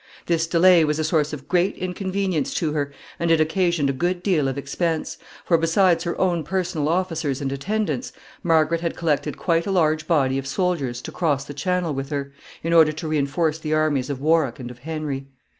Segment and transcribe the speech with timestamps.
[0.25, 4.23] This delay was a source of great inconvenience to her, and it occasioned a good
[4.23, 8.11] deal of expense; for, besides her own personal officers and attendants,
[8.41, 12.33] Margaret had collected quite a large body of soldiers to cross the Channel with her,
[12.63, 15.27] in order to re enforce the armies of Warwick and of Henry.